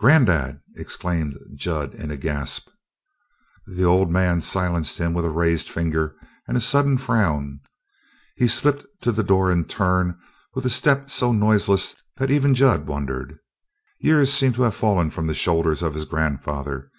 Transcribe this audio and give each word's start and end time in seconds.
"Grandad," 0.00 0.58
exclaimed 0.74 1.36
Jud 1.54 1.94
in 1.94 2.10
a 2.10 2.16
gasp. 2.16 2.70
The 3.68 3.84
old 3.84 4.10
man 4.10 4.40
silenced 4.40 4.98
him 4.98 5.14
with 5.14 5.24
a 5.24 5.30
raised 5.30 5.70
finger 5.70 6.16
and 6.48 6.56
a 6.56 6.60
sudden 6.60 6.98
frown. 6.98 7.60
He 8.34 8.48
slipped 8.48 8.84
to 9.02 9.12
the 9.12 9.22
door 9.22 9.52
in 9.52 9.64
turn 9.64 10.18
with 10.54 10.66
a 10.66 10.70
step 10.70 11.08
so 11.08 11.30
noiseless 11.30 11.94
that 12.16 12.32
even 12.32 12.52
Jud 12.52 12.88
wondered. 12.88 13.38
Years 14.00 14.32
seemed 14.32 14.56
to 14.56 14.62
have 14.62 14.74
fallen 14.74 15.08
from 15.08 15.28
the 15.28 15.34
shoulders 15.34 15.84
of 15.84 15.94
his 15.94 16.04
grandfather. 16.04 16.90